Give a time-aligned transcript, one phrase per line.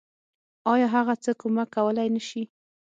[0.73, 2.43] آيا هغه څه کمک کولی نشي.